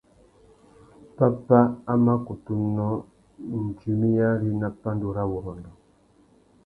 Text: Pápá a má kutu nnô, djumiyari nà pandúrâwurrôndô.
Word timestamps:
Pápá 1.17 1.59
a 1.91 1.93
má 2.05 2.15
kutu 2.25 2.53
nnô, 2.63 2.87
djumiyari 3.77 4.49
nà 4.61 4.67
pandúrâwurrôndô. 4.81 5.71